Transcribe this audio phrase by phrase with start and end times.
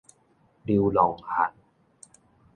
[0.63, 1.51] 流浪漢